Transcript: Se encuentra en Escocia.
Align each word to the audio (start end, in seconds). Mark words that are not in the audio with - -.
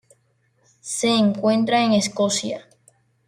Se 0.81 1.09
encuentra 1.09 1.83
en 1.83 1.91
Escocia. 1.93 2.67